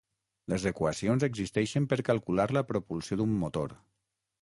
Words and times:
Les 0.53 0.63
equacions 0.69 1.27
existeixen 1.27 1.87
per 1.93 2.01
calcular 2.09 2.49
la 2.59 2.67
propulsió 2.73 3.23
d'un 3.23 3.41
motor. 3.47 3.81